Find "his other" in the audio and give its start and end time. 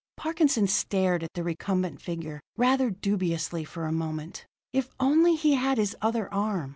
5.77-6.27